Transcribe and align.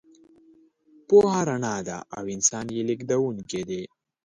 پوهه 1.07 1.41
رڼا 1.47 1.75
ده 1.87 1.97
او 2.17 2.23
انسان 2.35 2.65
یې 2.75 2.81
لېږدونکی 2.89 3.61
دی. 3.69 3.81